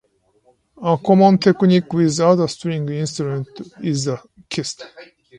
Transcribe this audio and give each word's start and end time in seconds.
A 0.81 0.97
common 0.97 1.37
technique 1.37 1.93
with 1.93 2.19
other 2.21 2.47
string 2.47 2.89
instruments 2.89 3.61
is 3.83 4.05
the 4.05 4.19
"Kist". 4.49 4.83